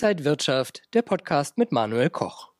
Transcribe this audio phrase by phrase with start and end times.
[0.00, 2.50] Inside Wirtschaft, der Podcast mit Manuel Koch.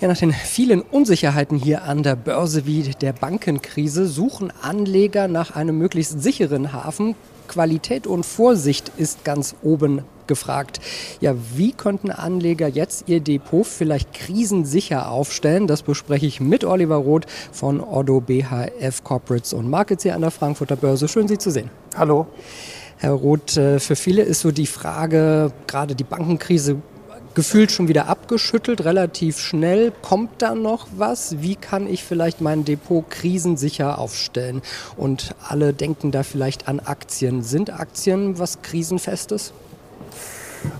[0.00, 5.56] Ja, nach den vielen Unsicherheiten hier an der Börse wie der Bankenkrise suchen Anleger nach
[5.56, 7.16] einem möglichst sicheren Hafen.
[7.48, 10.80] Qualität und Vorsicht ist ganz oben gefragt.
[11.20, 15.66] Ja, wie könnten Anleger jetzt ihr Depot vielleicht krisensicher aufstellen?
[15.66, 20.30] Das bespreche ich mit Oliver Roth von Oddo BHF Corporates und Markets hier an der
[20.30, 21.08] Frankfurter Börse.
[21.08, 21.68] Schön, Sie zu sehen.
[21.96, 22.28] Hallo.
[23.04, 26.76] Herr Roth, äh, für viele ist so die Frage, gerade die Bankenkrise
[27.34, 29.92] gefühlt schon wieder abgeschüttelt, relativ schnell.
[30.00, 31.42] Kommt da noch was?
[31.42, 34.62] Wie kann ich vielleicht mein Depot krisensicher aufstellen?
[34.96, 37.42] Und alle denken da vielleicht an Aktien.
[37.42, 39.52] Sind Aktien was Krisenfestes?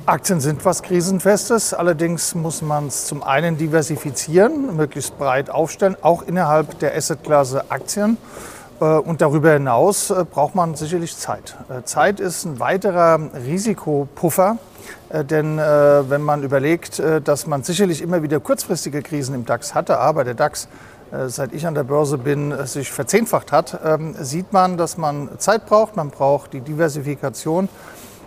[0.06, 1.75] Aktien sind was Krisenfestes.
[1.75, 8.17] Allerdings muss man es zum einen diversifizieren, möglichst breit aufstellen, auch innerhalb der Assetklasse Aktien.
[8.84, 11.56] Äh, und darüber hinaus äh, braucht man sicherlich Zeit.
[11.69, 14.59] Äh, Zeit ist ein weiterer Risikopuffer,
[15.11, 20.25] denn wenn man überlegt, dass man sicherlich immer wieder kurzfristige Krisen im DAX hatte, aber
[20.25, 20.69] der DAX
[21.28, 25.66] seit ich an der Börse bin, sich verzehnfacht hat, ähm, sieht man, dass man Zeit
[25.66, 27.69] braucht, man braucht die Diversifikation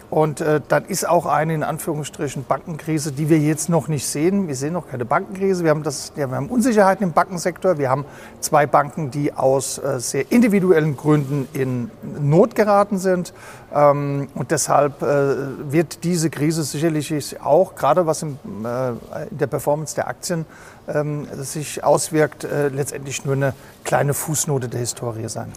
[0.09, 4.47] und äh, dann ist auch eine in Anführungsstrichen Bankenkrise, die wir jetzt noch nicht sehen.
[4.47, 5.65] Wir sehen noch keine Bankenkrise.
[5.65, 7.77] Wir haben, das, ja, wir haben Unsicherheiten im Bankensektor.
[7.77, 8.05] Wir haben
[8.39, 11.91] zwei Banken, die aus äh, sehr individuellen Gründen in
[12.21, 13.33] Not geraten sind.
[13.73, 15.35] Ähm, und deshalb äh,
[15.71, 18.91] wird diese Krise sicherlich auch, gerade was im, äh,
[19.29, 20.45] in der Performance der Aktien
[20.87, 25.51] ähm, sich auswirkt, äh, letztendlich nur eine kleine Fußnote der Historie sein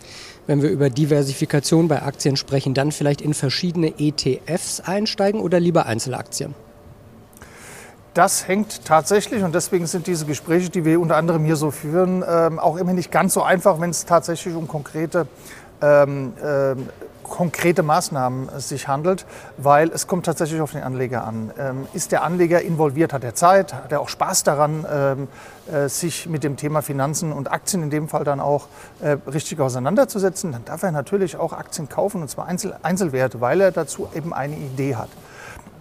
[0.50, 5.86] wenn wir über Diversifikation bei Aktien sprechen, dann vielleicht in verschiedene ETFs einsteigen oder lieber
[5.86, 6.56] Einzelaktien?
[8.14, 12.24] Das hängt tatsächlich, und deswegen sind diese Gespräche, die wir unter anderem hier so führen,
[12.28, 15.28] ähm, auch immer nicht ganz so einfach, wenn es tatsächlich um konkrete
[15.82, 16.88] ähm, ähm,
[17.30, 19.24] konkrete Maßnahmen sich handelt,
[19.56, 21.50] weil es kommt tatsächlich auf den Anleger an.
[21.58, 25.28] Ähm, ist der Anleger involviert, hat er Zeit, hat er auch Spaß daran, ähm,
[25.72, 28.66] äh, sich mit dem Thema Finanzen und Aktien in dem Fall dann auch
[29.00, 33.60] äh, richtig auseinanderzusetzen, dann darf er natürlich auch Aktien kaufen, und zwar Einzel Einzelwerte, weil
[33.60, 35.08] er dazu eben eine Idee hat.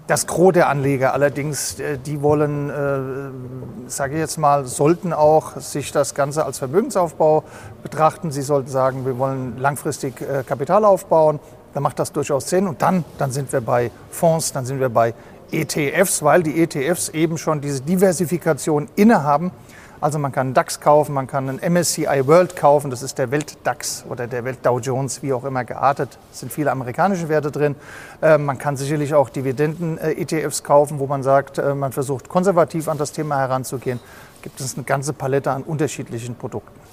[0.09, 5.58] Das Gros der Anleger allerdings, äh, die wollen, äh, sage ich jetzt mal, sollten auch
[5.58, 7.44] sich das Ganze als Vermögensaufbau
[7.84, 8.31] betrachten.
[8.31, 11.40] Sie sollten sagen, wir wollen langfristig äh, Kapital aufbauen.
[11.75, 12.68] Dann macht das durchaus Sinn.
[12.68, 15.14] Und dann, dann sind wir bei Fonds, dann sind wir bei
[15.52, 19.52] ETFs, weil die ETFs eben schon diese Diversifikation innehaben
[20.01, 23.31] also man kann einen DAX kaufen, man kann einen MSCI World kaufen, das ist der
[23.31, 26.17] Welt-DAX oder der Welt-Dow Jones, wie auch immer geartet.
[26.31, 27.75] Es sind viele amerikanische Werte drin.
[28.21, 32.97] Äh, man kann sicherlich auch Dividenden-ETFs kaufen, wo man sagt, äh, man versucht konservativ an
[32.97, 33.99] das Thema heranzugehen.
[34.41, 36.88] Gibt es eine ganze Palette an unterschiedlichen Produkten.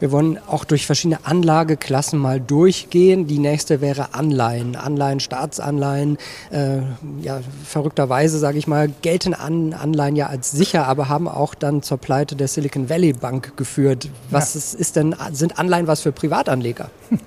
[0.00, 3.26] Wir wollen auch durch verschiedene Anlageklassen mal durchgehen.
[3.26, 4.76] Die nächste wäre Anleihen.
[4.76, 6.18] Anleihen, Staatsanleihen.
[6.50, 6.78] Äh,
[7.20, 11.82] ja, verrückterweise, sage ich mal, gelten an, Anleihen ja als sicher, aber haben auch dann
[11.82, 14.08] zur Pleite der Silicon Valley Bank geführt.
[14.30, 14.58] Was ja.
[14.58, 16.90] ist, ist denn, sind Anleihen was für Privatanleger?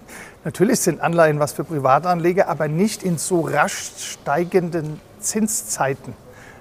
[0.45, 6.13] Natürlich sind Anleihen was für Privatanleger, aber nicht in so rasch steigenden Zinszeiten.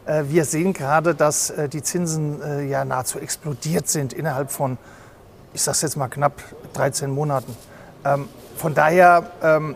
[0.06, 4.76] Äh, wir sehen gerade, dass äh, die Zinsen äh, ja nahezu explodiert sind innerhalb von
[5.53, 6.33] ich sage es jetzt mal knapp
[6.75, 7.56] 13 Monaten.
[8.05, 9.75] Ähm, von daher ähm,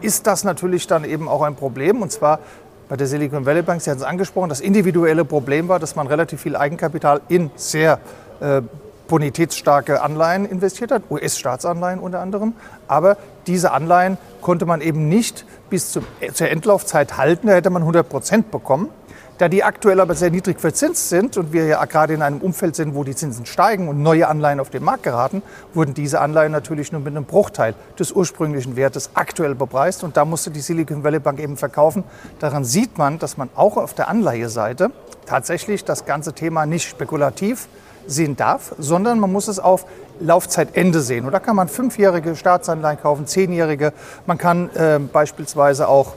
[0.00, 2.02] ist das natürlich dann eben auch ein Problem.
[2.02, 2.40] Und zwar
[2.88, 6.06] bei der Silicon Valley Bank, Sie hatten es angesprochen, das individuelle Problem war, dass man
[6.06, 7.98] relativ viel Eigenkapital in sehr
[8.40, 8.60] äh,
[9.08, 12.54] bonitätsstarke Anleihen investiert hat, US-Staatsanleihen unter anderem.
[12.88, 13.16] Aber
[13.46, 18.08] diese Anleihen konnte man eben nicht bis zum, zur Endlaufzeit halten, da hätte man 100
[18.08, 18.88] Prozent bekommen.
[19.38, 22.76] Da die aktuell aber sehr niedrig verzinst sind und wir ja gerade in einem Umfeld
[22.76, 25.42] sind, wo die Zinsen steigen und neue Anleihen auf den Markt geraten,
[25.74, 30.04] wurden diese Anleihen natürlich nur mit einem Bruchteil des ursprünglichen Wertes aktuell bepreist.
[30.04, 32.04] Und da musste die Silicon Valley Bank eben verkaufen.
[32.38, 34.90] Daran sieht man, dass man auch auf der Anleiheseite
[35.26, 37.68] tatsächlich das ganze Thema nicht spekulativ
[38.06, 39.86] sehen darf, sondern man muss es auf
[40.20, 41.24] Laufzeitende sehen.
[41.24, 43.92] Und da kann man fünfjährige Staatsanleihen kaufen, zehnjährige.
[44.26, 46.14] Man kann äh, beispielsweise auch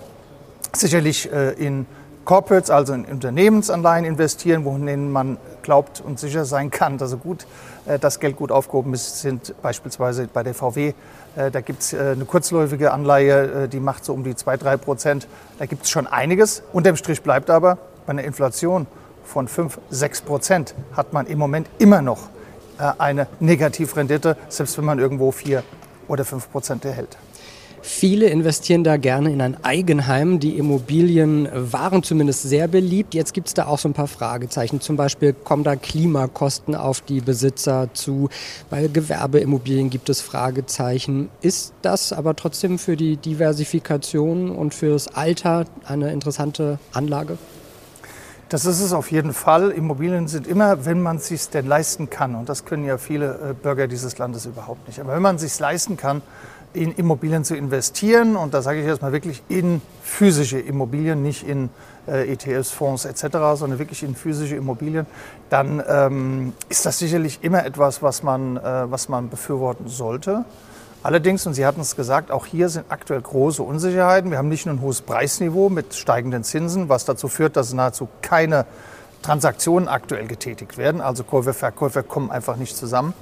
[0.74, 1.86] sicherlich äh, in
[2.26, 7.46] Corporates, also in Unternehmensanleihen investieren, wohin man glaubt und sicher sein kann, dass gut,
[7.86, 10.94] äh, das Geld gut aufgehoben ist, sind beispielsweise bei der VW.
[11.36, 14.78] Äh, da gibt es äh, eine kurzläufige Anleihe, die macht so um die 2, 3
[14.78, 15.28] Prozent.
[15.60, 16.64] Da gibt es schon einiges.
[16.74, 18.88] Unterm Strich bleibt aber, bei einer Inflation
[19.24, 22.30] von 5, 6 Prozent hat man im Moment immer noch
[22.78, 25.64] eine Negativrendite, selbst wenn man irgendwo 4
[26.08, 27.18] oder 5 Prozent erhält.
[27.88, 30.40] Viele investieren da gerne in ein Eigenheim.
[30.40, 33.14] Die Immobilien waren zumindest sehr beliebt.
[33.14, 34.82] Jetzt gibt es da auch so ein paar Fragezeichen.
[34.82, 38.30] Zum Beispiel kommen da Klimakosten auf die Besitzer zu.
[38.72, 41.30] Bei Gewerbeimmobilien gibt es Fragezeichen.
[41.42, 47.38] Ist das aber trotzdem für die Diversifikation und für das Alter eine interessante Anlage?
[48.50, 49.70] Das ist es auf jeden Fall.
[49.70, 52.34] Immobilien sind immer, wenn man es sich denn leisten kann.
[52.34, 55.00] Und das können ja viele äh, Bürger dieses Landes überhaupt nicht.
[55.00, 56.24] Aber wenn man es sich leisten kann,
[56.76, 61.70] in Immobilien zu investieren, und da sage ich erstmal wirklich in physische Immobilien, nicht in
[62.08, 65.06] äh, ETFs, Fonds etc., sondern wirklich in physische Immobilien,
[65.50, 70.46] dann ähm, ist das sicherlich immer etwas, was man, äh, was man befürworten sollte.
[71.04, 74.32] Allerdings, und Sie hatten es gesagt, auch hier sind aktuell große Unsicherheiten.
[74.32, 78.08] Wir haben nicht nur ein hohes Preisniveau mit steigenden Zinsen, was dazu führt, dass nahezu
[78.24, 78.66] keine
[79.26, 81.02] Transaktionen aktuell getätigt werden.
[81.02, 83.16] Also Käufer, Verkäufer kommen einfach nicht zusammen.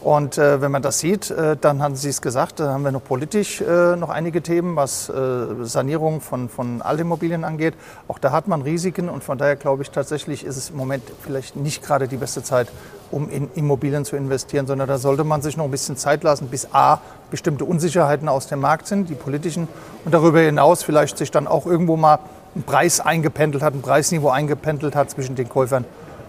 [0.00, 2.92] Und äh, wenn man das sieht, äh, dann haben Sie es gesagt, da haben wir
[2.92, 5.12] noch politisch äh, noch einige Themen, was äh,
[5.60, 7.74] Sanierung von, von Altimmobilien angeht.
[8.08, 11.02] Auch da hat man Risiken und von daher glaube ich tatsächlich ist es im Moment
[11.20, 12.68] vielleicht nicht gerade die beste Zeit,
[13.10, 16.48] um in Immobilien zu investieren, sondern da sollte man sich noch ein bisschen Zeit lassen,
[16.48, 19.68] bis A, bestimmte Unsicherheiten aus dem Markt sind, die politischen,
[20.06, 22.20] und darüber hinaus vielleicht sich dann auch irgendwo mal
[22.56, 25.84] ein Preis eingependelt hat, ein Preisniveau eingependelt hat zwischen den Käufern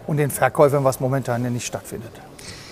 [0.07, 2.11] und den Verkäufern, was momentan ja nicht stattfindet.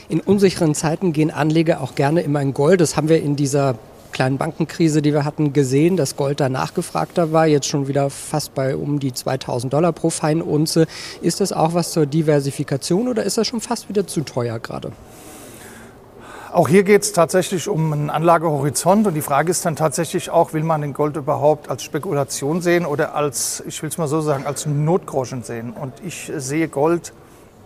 [0.08, 2.82] In unsicheren Zeiten gehen Anleger auch gerne immer in Gold.
[2.82, 3.76] Das haben wir in dieser
[4.12, 8.56] kleinen Bankenkrise, die wir hatten, gesehen, dass Gold da nachgefragter war, jetzt schon wieder fast
[8.56, 10.88] bei um die 2000 Dollar pro Feinunze.
[11.22, 14.92] Ist das auch was zur Diversifikation oder ist das schon fast wieder zu teuer gerade?
[16.52, 20.52] Auch hier geht es tatsächlich um einen Anlagehorizont und die Frage ist dann tatsächlich auch,
[20.52, 24.20] will man den Gold überhaupt als Spekulation sehen oder als, ich will es mal so
[24.22, 25.74] sagen, als Notgroschen sehen.
[25.74, 27.14] Und ich sehe Gold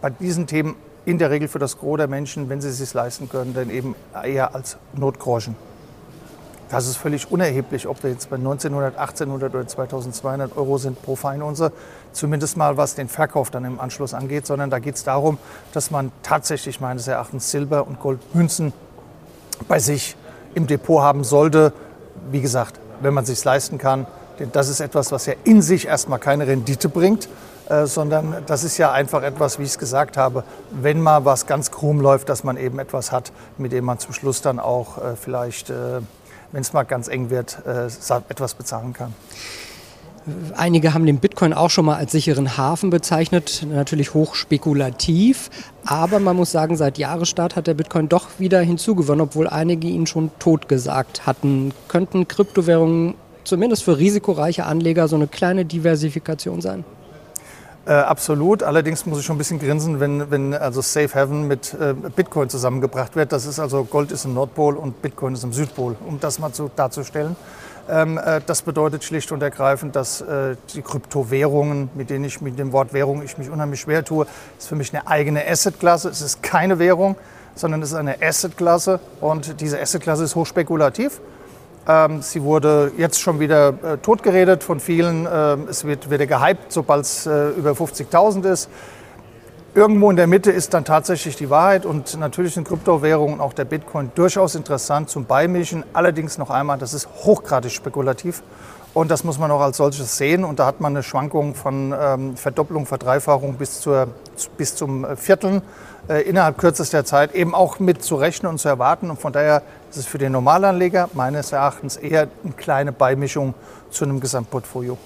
[0.02, 0.76] bei diesen Themen
[1.06, 3.70] in der Regel für das Gros der Menschen, wenn sie es sich leisten können, dann
[3.70, 5.56] eben eher als Notgroschen.
[6.74, 11.16] Das ist völlig unerheblich, ob wir jetzt bei 1900, 1800 oder 2200 Euro sind pro
[11.16, 11.72] Feinunze,
[12.14, 15.38] zumindest mal was den Verkauf dann im Anschluss angeht, sondern da geht es darum,
[15.72, 18.74] dass man tatsächlich meines Erachtens Silber- und Goldmünzen
[19.68, 20.16] bei sich
[20.56, 21.74] im Depot haben sollte.
[22.32, 24.08] Wie gesagt, wenn man sich leisten kann,
[24.40, 27.30] denn das ist etwas, was ja in sich erstmal keine Rendite bringt,
[27.70, 31.46] äh, sondern das ist ja einfach etwas, wie ich es gesagt habe, wenn mal was
[31.46, 34.98] ganz krumm läuft, dass man eben etwas hat, mit dem man zum Schluss dann auch
[34.98, 36.02] äh, vielleicht, äh,
[36.54, 37.88] wenn es mal ganz eng wird, äh,
[38.30, 39.14] etwas bezahlen kann.
[40.56, 45.50] Einige haben den Bitcoin auch schon mal als sicheren Hafen bezeichnet, natürlich hoch spekulativ,
[45.84, 50.08] aber man muss sagen, seit Jahresstart hat der Bitcoin doch wieder hinzugewonnen, obwohl einige ihn
[50.08, 51.74] schon tot gesagt hatten.
[51.90, 56.86] Könnten Kryptowährungen zumindest für risikoreiche Anleger so eine kleine Diversifikation sein?
[57.86, 58.64] Äh, absolut.
[58.64, 62.50] Allerdings muss ich schon ein bisschen grinsen, wenn, wenn also Safe Haven mit äh, Bitcoin
[62.50, 63.34] zusammengebracht wird.
[63.34, 66.54] Das ist also Gold ist im Nordpol und Bitcoin ist im Südpol, um das mal
[66.54, 67.36] zu, darzustellen.
[67.90, 72.58] Ähm, äh, das bedeutet schlicht und ergreifend, dass äh, die Kryptowährungen, mit denen ich mit
[72.58, 74.26] dem Wort Währung ich mich unheimlich schwer tue,
[74.58, 76.08] ist für mich eine eigene Assetklasse.
[76.08, 77.18] Es ist keine Währung,
[77.56, 81.20] sondern es ist eine Assetklasse und diese Assetklasse ist hochspekulativ.
[81.88, 85.28] Ähm, sie wurde jetzt schon wieder äh, totgeredet von vielen.
[85.32, 88.70] Ähm, es wird wieder gehypt, sobald es äh, über 50.000 ist.
[89.76, 93.66] Irgendwo in der Mitte ist dann tatsächlich die Wahrheit und natürlich sind Kryptowährungen, auch der
[93.66, 95.84] Bitcoin, durchaus interessant zum Beimischen.
[95.94, 98.44] Allerdings noch einmal, das ist hochgradig spekulativ
[98.94, 100.44] und das muss man auch als solches sehen.
[100.44, 104.08] Und da hat man eine Schwankung von ähm, Verdopplung, Verdreifachung bis, zur,
[104.58, 105.62] bis zum Vierteln
[106.08, 109.10] äh, innerhalb kürzester Zeit eben auch mit zu rechnen und zu erwarten.
[109.10, 113.56] Und von daher ist es für den Normalanleger meines Erachtens eher eine kleine Beimischung
[113.90, 114.98] zu einem Gesamtportfolio.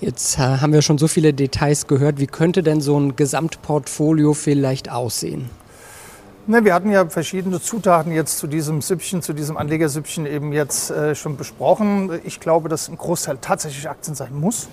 [0.00, 2.18] Jetzt äh, haben wir schon so viele Details gehört.
[2.18, 5.50] Wie könnte denn so ein Gesamtportfolio vielleicht aussehen?
[6.48, 10.92] Ne, wir hatten ja verschiedene Zutaten jetzt zu diesem Süppchen, zu diesem Anlegersüppchen eben jetzt
[10.92, 12.20] äh, schon besprochen.
[12.22, 14.68] Ich glaube, dass ein Großteil tatsächlich Aktien sein muss.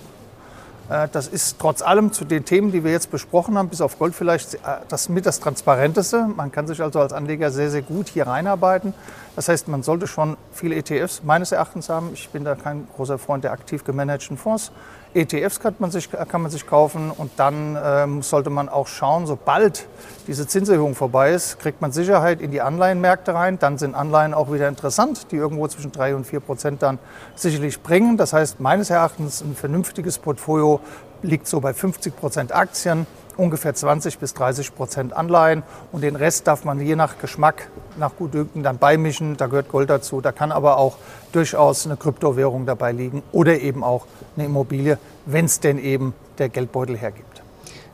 [0.88, 3.98] Äh, das ist trotz allem zu den Themen, die wir jetzt besprochen haben, bis auf
[3.98, 6.28] Gold vielleicht äh, das mit das Transparenteste.
[6.36, 8.94] Man kann sich also als Anleger sehr, sehr gut hier reinarbeiten.
[9.36, 12.10] Das heißt, man sollte schon viele ETFs meines Erachtens haben.
[12.12, 14.70] Ich bin da kein großer Freund der aktiv gemanagten Fonds.
[15.12, 19.26] ETFs kann man sich, kann man sich kaufen und dann ähm, sollte man auch schauen,
[19.26, 19.86] sobald
[20.26, 23.58] diese Zinserhöhung vorbei ist, kriegt man Sicherheit in die Anleihenmärkte rein.
[23.58, 26.98] Dann sind Anleihen auch wieder interessant, die irgendwo zwischen 3 und 4 Prozent dann
[27.36, 28.16] sicherlich bringen.
[28.16, 30.80] Das heißt, meines Erachtens ein vernünftiges Portfolio
[31.22, 35.62] liegt so bei 50 Prozent Aktien, ungefähr 20 bis 30 Prozent Anleihen
[35.92, 39.36] und den Rest darf man je nach Geschmack, nach Gutdünken dann beimischen.
[39.36, 40.20] Da gehört Gold dazu.
[40.20, 40.96] Da kann aber auch
[41.32, 46.48] durchaus eine Kryptowährung dabei liegen oder eben auch eine Immobilie, wenn es denn eben der
[46.48, 47.42] Geldbeutel hergibt.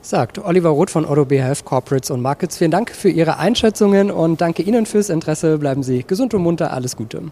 [0.03, 2.57] Sagt Oliver Roth von Otto BHF Corporates und Markets.
[2.57, 5.59] Vielen Dank für Ihre Einschätzungen und danke Ihnen fürs Interesse.
[5.59, 6.73] Bleiben Sie gesund und munter.
[6.73, 7.31] Alles Gute.